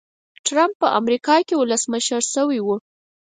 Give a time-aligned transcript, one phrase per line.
[0.45, 2.67] ټرمپ په امریکا کې ولسمشر شوی و.